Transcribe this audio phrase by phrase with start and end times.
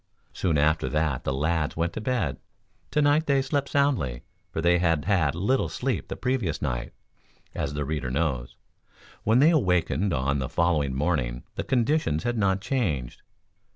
[0.33, 2.37] Soon after that the lads went to bed.
[2.89, 6.91] Tonight they slept soundly, for they had had little sleep the previous night,
[7.53, 8.55] as the reader knows.
[9.25, 13.21] When they awakened on the following morning the conditions had not changed.